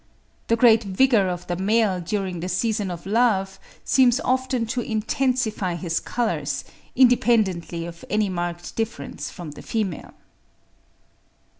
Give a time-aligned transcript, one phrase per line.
[0.47, 5.75] The great vigour of the male during the season of love seems often to intensify
[5.75, 6.63] his colours,
[6.95, 10.15] independently of any marked difference from the female.